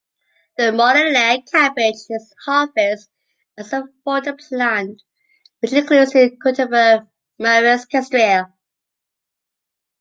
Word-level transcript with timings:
The 0.57 0.63
moëllier 0.71 1.47
cabbage 1.51 2.07
is 2.09 2.33
harvest 2.47 3.11
as 3.55 3.71
a 3.71 3.83
fodder 4.03 4.33
plant, 4.33 4.99
which 5.59 5.73
includes 5.73 6.13
the 6.13 6.35
cultivar 6.43 7.07
Maris-Kestrel. 7.37 8.51